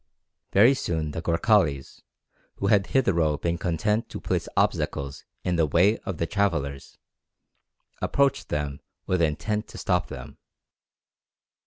Very 0.51 0.73
soon 0.73 1.11
the 1.11 1.21
Gorkhalis, 1.21 2.01
who 2.55 2.65
had 2.69 2.87
hitherto 2.87 3.37
been 3.37 3.59
content 3.59 4.09
to 4.09 4.19
place 4.19 4.47
obstacles 4.57 5.25
in 5.43 5.57
the 5.57 5.67
way 5.67 5.99
of 5.99 6.17
the 6.17 6.25
travellers, 6.25 6.97
approached 8.01 8.49
them 8.49 8.79
with 9.05 9.21
intent 9.21 9.67
to 9.67 9.77
stop 9.77 10.07
them. 10.07 10.39